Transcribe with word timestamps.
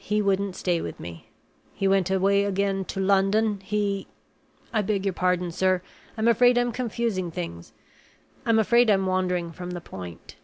He 0.00 0.20
wouldn't 0.20 0.56
stay 0.56 0.80
with 0.80 0.98
me; 0.98 1.30
he 1.72 1.86
went 1.86 2.10
away 2.10 2.42
again 2.44 2.84
to 2.86 2.98
London; 2.98 3.60
he 3.60 4.08
I 4.72 4.82
beg 4.82 5.06
your 5.06 5.14
pardon, 5.14 5.52
sir! 5.52 5.80
I'm 6.18 6.26
afraid 6.26 6.58
I'm 6.58 6.72
confusing 6.72 7.30
things; 7.30 7.72
I'm 8.44 8.58
afraid 8.58 8.90
I'm 8.90 9.06
wandering 9.06 9.52
from 9.52 9.70
the 9.70 9.80
point." 9.80 10.34